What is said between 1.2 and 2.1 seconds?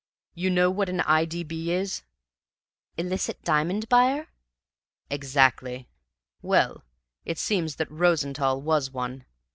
D. B. is?"